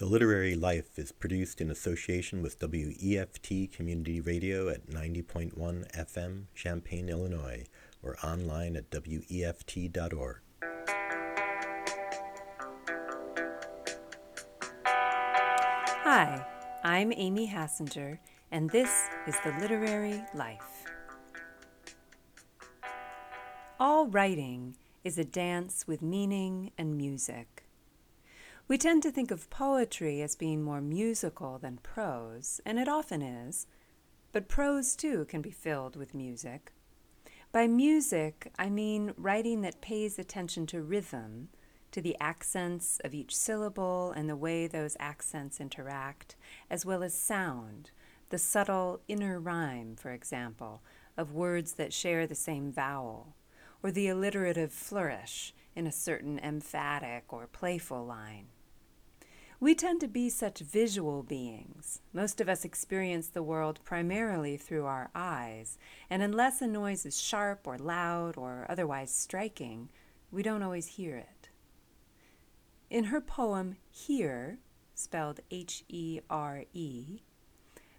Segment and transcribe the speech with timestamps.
[0.00, 5.52] The Literary Life is produced in association with WEFT Community Radio at 90.1
[5.94, 7.66] FM, Champaign, Illinois,
[8.02, 10.38] or online at WEFT.org.
[14.86, 16.46] Hi,
[16.82, 18.20] I'm Amy Hassinger,
[18.50, 20.86] and this is The Literary Life.
[23.78, 27.64] All writing is a dance with meaning and music.
[28.70, 33.20] We tend to think of poetry as being more musical than prose, and it often
[33.20, 33.66] is,
[34.30, 36.70] but prose too can be filled with music.
[37.50, 41.48] By music, I mean writing that pays attention to rhythm,
[41.90, 46.36] to the accents of each syllable and the way those accents interact,
[46.70, 47.90] as well as sound,
[48.28, 50.80] the subtle inner rhyme, for example,
[51.16, 53.34] of words that share the same vowel,
[53.82, 58.46] or the alliterative flourish in a certain emphatic or playful line.
[59.62, 62.00] We tend to be such visual beings.
[62.14, 65.76] Most of us experience the world primarily through our eyes,
[66.08, 69.90] and unless a noise is sharp or loud or otherwise striking,
[70.30, 71.50] we don't always hear it.
[72.88, 74.60] In her poem Here,
[74.94, 77.20] spelled H E R E,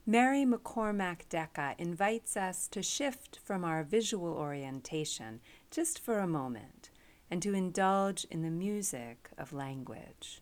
[0.04, 6.90] Mary McCormack Deka invites us to shift from our visual orientation just for a moment
[7.30, 10.42] and to indulge in the music of language.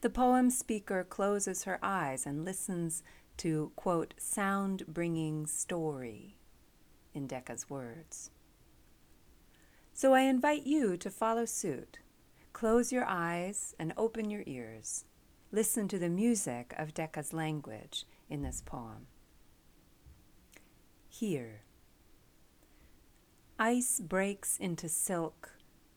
[0.00, 3.02] The poem speaker closes her eyes and listens
[3.38, 6.36] to, quote, sound bringing story,
[7.14, 8.30] in Deka's words.
[9.92, 11.98] So I invite you to follow suit.
[12.52, 15.04] Close your eyes and open your ears.
[15.52, 19.06] Listen to the music of Deka's language in this poem.
[21.08, 21.62] Here.
[23.58, 25.52] Ice breaks into silk,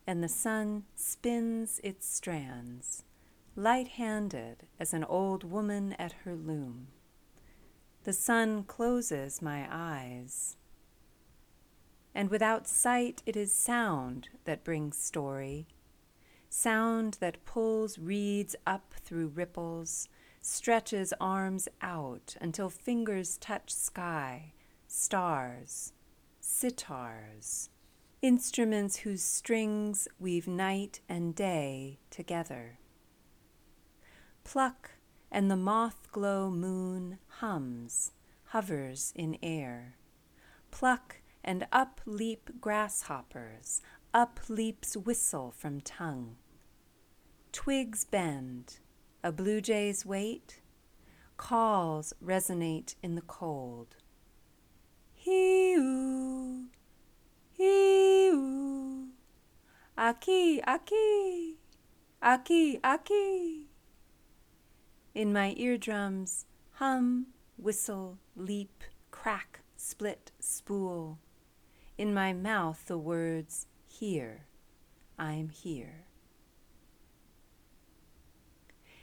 [0.08, 3.04] and the sun spins its strands
[3.60, 6.88] light handed as an old woman at her loom.
[8.06, 10.56] The sun closes my eyes.
[12.16, 15.68] And without sight, it is sound that brings story.
[16.50, 20.08] Sound that pulls reeds up through ripples,
[20.42, 24.54] stretches arms out until fingers touch sky,
[24.88, 25.92] stars,
[26.42, 27.68] sitars,
[28.22, 32.79] instruments whose strings weave night and day together
[34.44, 34.92] pluck,
[35.32, 38.12] and the moth glow moon hums,
[38.46, 39.96] hovers in air.
[40.72, 43.82] Pluck, and up leap grasshoppers,
[44.14, 46.36] up leaps whistle from tongue.
[47.52, 48.80] Twigs bend,
[49.24, 50.62] a blue jay's wait,
[51.38, 53.96] calls resonate in the cold.
[55.26, 56.68] Hiu,
[57.58, 59.08] hiu,
[59.98, 61.58] aki, aki,
[62.22, 63.69] aki, aki.
[65.16, 67.28] In my eardrums, hum,
[67.58, 71.18] whistle, leap, crack, split, spool.
[71.98, 74.46] In my mouth, the words, Here,
[75.18, 76.06] I'm here.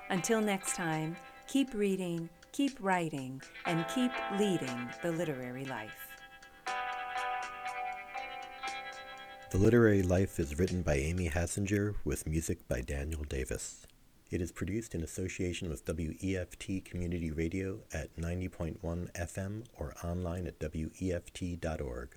[0.09, 1.16] Until next time,
[1.47, 6.10] keep reading, keep writing, and keep leading the literary life.
[9.51, 13.85] The Literary Life is written by Amy Hassinger with music by Daniel Davis.
[14.29, 18.79] It is produced in association with WEFT Community Radio at 90.1
[19.11, 22.16] FM or online at WEFT.org.